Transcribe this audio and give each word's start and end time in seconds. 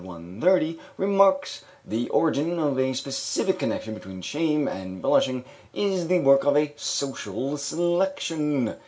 130) 0.03 0.79
remarks: 0.97 1.63
"The 1.85 2.09
origin 2.09 2.57
of 2.57 2.79
a 2.79 2.91
specific 2.93 3.59
connection 3.59 3.93
between 3.93 4.23
shame 4.23 4.67
and 4.67 4.99
blushing 4.99 5.45
is 5.75 6.07
the 6.07 6.17
work 6.21 6.43
of 6.43 6.57
a 6.57 6.73
social 6.75 7.55
selection. 7.55 8.73